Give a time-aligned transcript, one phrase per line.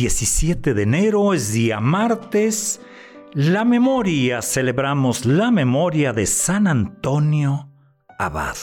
[0.00, 2.80] 17 de enero es día martes.
[3.32, 7.68] La memoria, celebramos la memoria de San Antonio
[8.16, 8.54] Abad.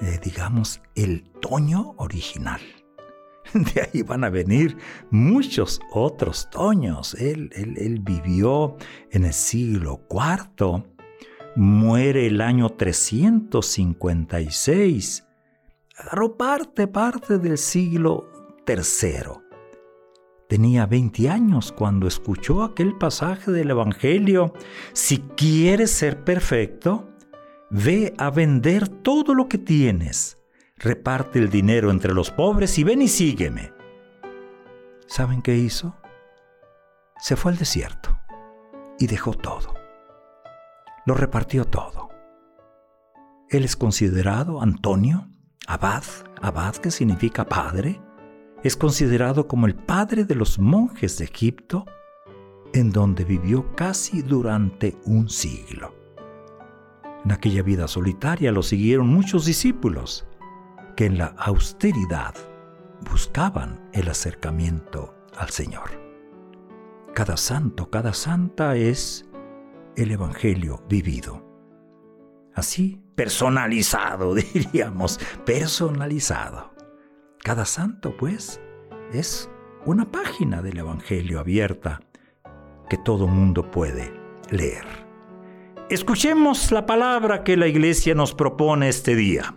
[0.00, 2.62] Eh, digamos, el Toño original.
[3.52, 4.78] De ahí van a venir
[5.10, 7.12] muchos otros Toños.
[7.12, 8.78] Él, él, vivió
[9.10, 10.84] en el siglo IV,
[11.54, 15.26] muere el año 356.
[15.98, 18.30] Agarró parte, parte del siglo
[18.66, 19.41] III.
[20.52, 24.52] Tenía 20 años cuando escuchó aquel pasaje del Evangelio.
[24.92, 27.08] Si quieres ser perfecto,
[27.70, 30.36] ve a vender todo lo que tienes,
[30.76, 33.72] reparte el dinero entre los pobres y ven y sígueme.
[35.06, 35.96] ¿Saben qué hizo?
[37.18, 38.20] Se fue al desierto
[38.98, 39.72] y dejó todo.
[41.06, 42.10] Lo repartió todo.
[43.48, 45.30] Él es considerado Antonio,
[45.66, 46.04] abad,
[46.42, 48.02] abad que significa padre,
[48.62, 51.84] es considerado como el padre de los monjes de Egipto,
[52.72, 55.94] en donde vivió casi durante un siglo.
[57.24, 60.26] En aquella vida solitaria lo siguieron muchos discípulos
[60.96, 62.34] que en la austeridad
[63.10, 66.00] buscaban el acercamiento al Señor.
[67.14, 69.28] Cada santo, cada santa es
[69.96, 71.46] el Evangelio vivido.
[72.54, 76.71] Así, personalizado, diríamos, personalizado.
[77.44, 78.60] Cada santo, pues,
[79.12, 79.50] es
[79.84, 82.00] una página del Evangelio abierta
[82.88, 84.14] que todo mundo puede
[84.50, 84.84] leer.
[85.90, 89.56] Escuchemos la palabra que la iglesia nos propone este día.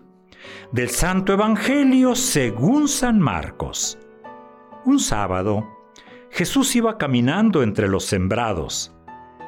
[0.72, 4.00] Del Santo Evangelio según San Marcos.
[4.84, 5.64] Un sábado,
[6.32, 8.96] Jesús iba caminando entre los sembrados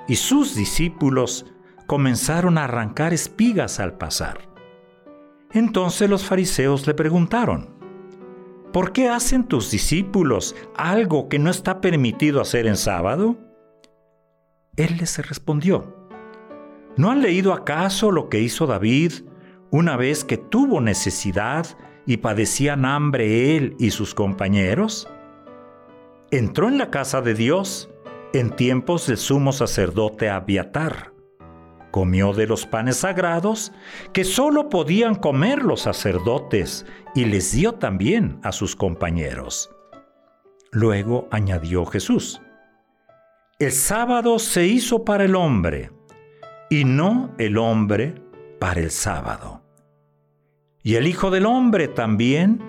[0.08, 1.48] y sus discípulos
[1.88, 4.48] comenzaron a arrancar espigas al pasar.
[5.52, 7.77] Entonces los fariseos le preguntaron,
[8.78, 13.36] ¿Por qué hacen tus discípulos algo que no está permitido hacer en sábado?
[14.76, 15.96] Él les respondió,
[16.96, 19.14] ¿no han leído acaso lo que hizo David
[19.72, 21.66] una vez que tuvo necesidad
[22.06, 25.10] y padecían hambre él y sus compañeros?
[26.30, 27.90] Entró en la casa de Dios
[28.32, 31.17] en tiempos del sumo sacerdote Abiatar
[31.98, 33.72] comió de los panes sagrados
[34.14, 36.86] que sólo podían comer los sacerdotes
[37.16, 39.72] y les dio también a sus compañeros.
[40.72, 42.40] Luego añadió Jesús,
[43.58, 45.90] el sábado se hizo para el hombre
[46.70, 48.22] y no el hombre
[48.60, 49.64] para el sábado.
[50.84, 52.62] Y el Hijo del Hombre también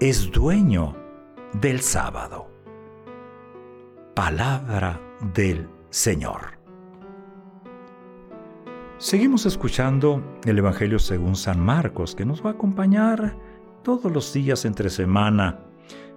[0.00, 0.94] es dueño
[1.54, 2.50] del sábado.
[4.14, 5.00] Palabra
[5.32, 6.55] del Señor.
[8.98, 13.36] Seguimos escuchando el Evangelio según San Marcos, que nos va a acompañar
[13.82, 15.60] todos los días entre semana,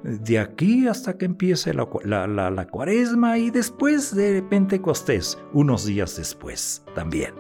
[0.02, 7.34] de aquí hasta que empiece la, cuaresma y después de Pentecostés, unos días después también.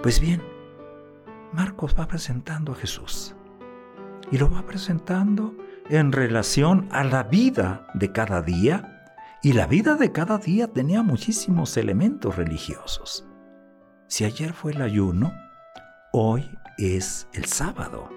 [0.00, 0.40] Pues bien,
[1.52, 3.34] Marcos va presentando a Jesús
[4.30, 5.56] y lo va presentando
[5.90, 9.10] en relación a la vida de cada día
[9.42, 13.26] y la vida de cada día tenía muchísimos elementos religiosos.
[14.12, 15.32] Si ayer fue el ayuno,
[16.12, 16.44] hoy
[16.76, 18.10] es el sábado,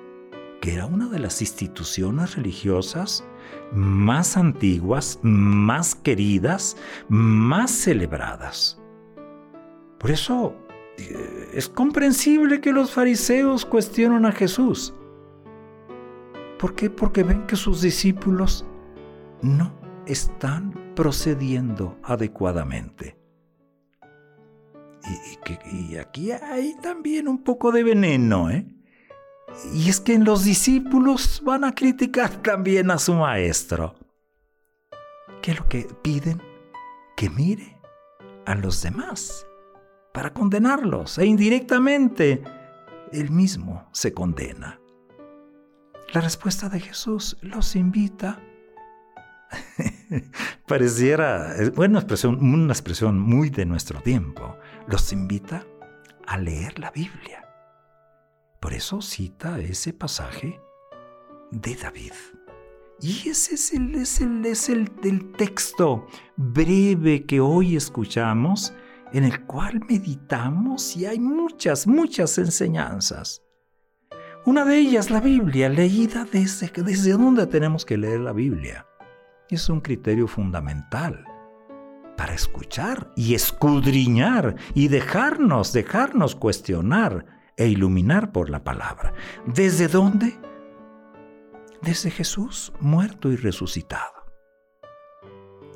[0.60, 3.24] que era una de las instituciones religiosas
[3.72, 6.76] más antiguas, más queridas,
[7.08, 8.78] más celebradas.
[9.98, 10.54] Por eso
[10.98, 14.94] eh, es comprensible que los fariseos cuestionen a Jesús.
[16.60, 16.90] ¿Por qué?
[16.90, 18.66] Porque ven que sus discípulos
[19.42, 19.72] no
[20.08, 23.16] están procediendo adecuadamente.
[25.72, 28.66] Y, aquí hay también un poco de veneno, ¿eh?
[29.74, 33.96] Y es que los discípulos van a criticar también a su maestro.
[35.42, 36.42] ¿Qué es lo que piden?
[37.16, 37.80] Que mire
[38.46, 39.46] a los demás
[40.14, 42.42] para condenarlos e indirectamente
[43.12, 44.80] él mismo se condena.
[46.14, 48.40] La respuesta de Jesús los invita
[50.68, 54.58] pareciera, bueno, expresión, una expresión muy de nuestro tiempo,
[54.88, 55.66] los invita
[56.28, 57.46] a leer la Biblia.
[58.60, 60.60] Por eso cita ese pasaje
[61.52, 62.14] de David.
[63.02, 66.08] Y ese es el, es el, es el del texto
[66.38, 68.74] breve que hoy escuchamos,
[69.12, 73.42] en el cual meditamos y hay muchas, muchas enseñanzas.
[74.46, 78.86] Una de ellas, la Biblia, leída desde, desde dónde tenemos que leer la Biblia.
[79.50, 81.24] Es un criterio fundamental
[82.18, 87.26] para escuchar y escudriñar y dejarnos, dejarnos cuestionar
[87.58, 89.14] e iluminar por la palabra.
[89.46, 90.36] ¿Desde dónde?
[91.82, 94.26] Desde Jesús muerto y resucitado.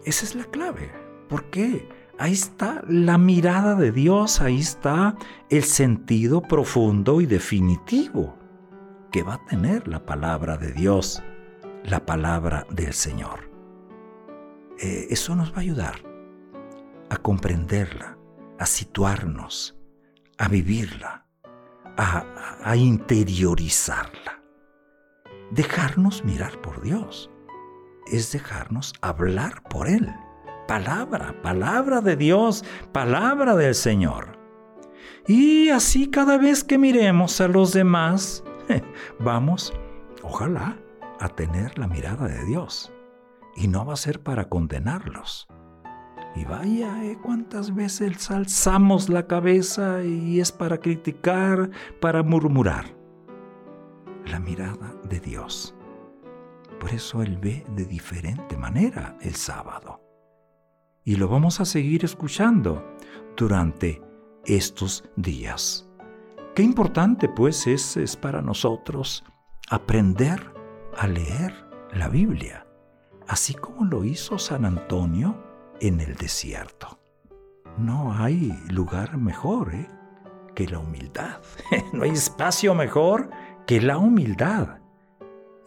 [0.03, 0.91] Esa es la clave.
[1.27, 1.87] ¿Por qué?
[2.17, 5.15] Ahí está la mirada de Dios, ahí está
[5.49, 8.35] el sentido profundo y definitivo
[9.11, 11.21] que va a tener la palabra de Dios,
[11.83, 13.48] la palabra del Señor.
[14.81, 15.95] Eh, eso nos va a ayudar
[17.09, 18.17] a comprenderla,
[18.57, 19.77] a situarnos,
[20.37, 21.25] a vivirla,
[21.97, 24.41] a, interiorizarla.
[25.51, 27.29] Dejarnos mirar por Dios
[28.07, 30.09] es dejarnos hablar por Él.
[30.67, 34.39] Palabra, palabra de Dios, palabra del Señor.
[35.27, 38.45] Y así cada vez que miremos a los demás,
[39.19, 39.73] vamos,
[40.21, 40.77] ojalá,
[41.19, 42.93] a tener la mirada de Dios.
[43.59, 45.47] Y no va a ser para condenarlos,
[46.35, 47.17] y vaya, ¿eh?
[47.21, 52.85] cuántas veces alzamos la cabeza y es para criticar, para murmurar.
[54.25, 55.75] La mirada de Dios.
[56.79, 60.01] Por eso Él ve de diferente manera el sábado.
[61.03, 62.85] Y lo vamos a seguir escuchando
[63.35, 64.01] durante
[64.45, 65.89] estos días.
[66.55, 69.23] Qué importante pues es, es para nosotros
[69.69, 70.53] aprender
[70.97, 71.53] a leer
[71.91, 72.65] la Biblia,
[73.29, 75.37] así como lo hizo San Antonio
[75.79, 76.99] en el desierto.
[77.77, 79.87] No hay lugar mejor ¿eh?
[80.55, 81.39] que la humildad.
[81.93, 83.29] no hay espacio mejor
[83.67, 84.79] que la humildad.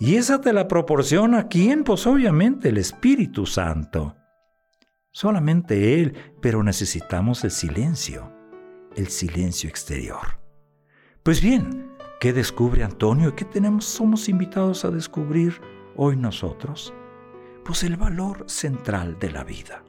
[0.01, 1.85] Y esa te la proporciona quién?
[1.85, 4.17] Pues obviamente el Espíritu Santo.
[5.13, 8.33] Solamente Él, pero necesitamos el silencio,
[8.97, 10.41] el silencio exterior.
[11.23, 13.37] Pues bien, ¿qué descubre Antonio?
[13.37, 15.61] ¿Qué tenemos, somos invitados a descubrir
[15.95, 16.93] hoy nosotros?
[17.65, 19.85] Pues el valor central de la vida.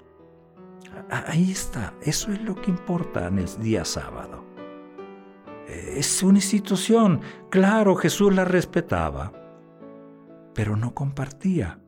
[1.09, 4.45] Ahí está, eso es lo que importa en el día sábado.
[5.67, 9.31] Es una institución, claro, Jesús la respetaba,
[10.53, 11.79] pero no compartía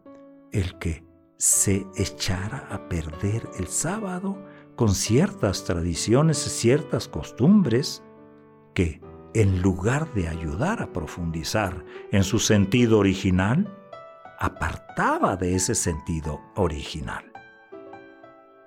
[0.51, 1.03] el que
[1.37, 4.37] se echara a perder el sábado
[4.75, 8.03] con ciertas tradiciones, ciertas costumbres
[8.73, 9.01] que,
[9.33, 13.71] en lugar de ayudar a profundizar en su sentido original,
[14.39, 17.31] apartaba de ese sentido original.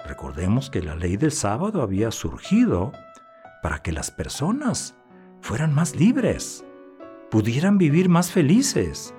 [0.06, 2.93] Recordemos que la ley del sábado había surgido
[3.62, 4.94] para que las personas
[5.41, 6.65] fueran más libres,
[7.31, 9.15] pudieran vivir más felices.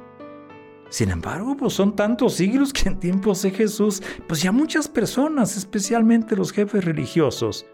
[0.90, 5.56] Sin embargo, pues son tantos siglos que en tiempos de Jesús, pues ya muchas personas,
[5.58, 7.68] especialmente los jefes religiosos,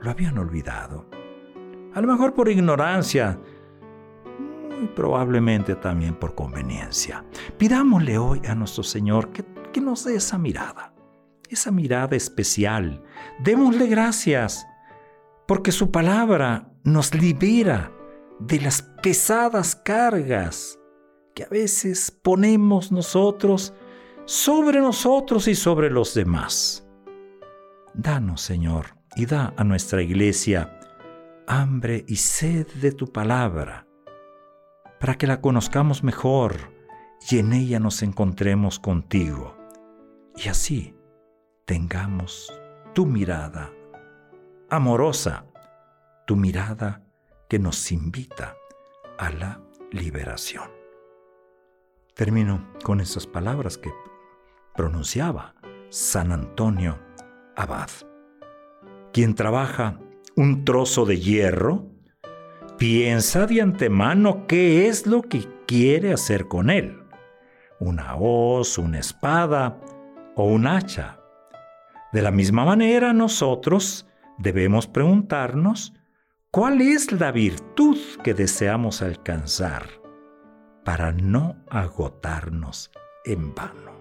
[0.00, 1.06] lo habían olvidado.
[1.94, 3.38] A lo mejor por ignorancia,
[4.78, 7.24] muy probablemente también por conveniencia.
[7.58, 10.94] Pidámosle hoy a nuestro Señor que, que nos dé esa mirada
[11.50, 13.02] esa mirada especial.
[13.40, 14.66] Démosle gracias
[15.46, 17.92] porque su palabra nos libera
[18.38, 20.78] de las pesadas cargas
[21.34, 23.72] que a veces ponemos nosotros
[24.26, 26.86] sobre nosotros y sobre los demás.
[27.94, 30.78] Danos, Señor, y da a nuestra iglesia
[31.46, 33.87] hambre y sed de tu palabra,
[35.00, 36.72] para que la conozcamos mejor
[37.30, 39.56] y en ella nos encontremos contigo.
[40.36, 40.94] Y así
[41.64, 42.52] tengamos
[42.94, 43.72] tu mirada
[44.70, 45.46] amorosa,
[46.26, 47.02] tu mirada
[47.48, 48.56] que nos invita
[49.18, 50.70] a la liberación.
[52.14, 53.92] Termino con esas palabras que
[54.76, 55.54] pronunciaba
[55.90, 56.98] San Antonio
[57.56, 57.90] Abad.
[59.12, 59.98] Quien trabaja
[60.36, 61.86] un trozo de hierro,
[62.78, 67.02] piensa de antemano qué es lo que quiere hacer con él.
[67.80, 69.80] Una hoz, una espada
[70.36, 71.18] o un hacha
[72.12, 74.06] de la misma manera, nosotros
[74.38, 75.92] debemos preguntarnos
[76.50, 79.82] cuál es la virtud que deseamos alcanzar
[80.84, 82.90] para no agotarnos
[83.26, 83.92] en vano.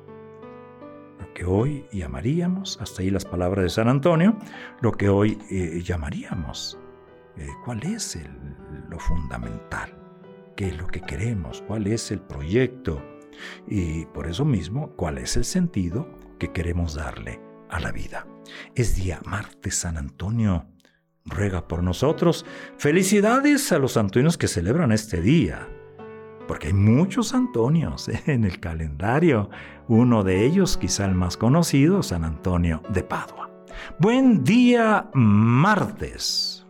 [1.19, 4.38] Lo que hoy llamaríamos, hasta ahí las palabras de San Antonio,
[4.79, 6.79] lo que hoy eh, llamaríamos,
[7.38, 8.17] eh, cuál es
[8.89, 9.94] lo fundamental,
[10.56, 13.01] qué es lo que queremos, cuál es el proyecto
[13.67, 16.08] y por eso mismo, cuál es el sentido
[16.39, 17.39] que queremos darle
[17.70, 18.25] a la vida.
[18.75, 20.65] Es día martes San Antonio.
[21.25, 22.46] Ruega por nosotros.
[22.77, 25.67] Felicidades a los antonios que celebran este día.
[26.48, 29.50] porque hay muchos Antonios en el calendario.
[29.89, 33.51] Uno de ellos, quizá el más conocido, San Antonio de Padua.
[34.00, 36.67] Buen día martes.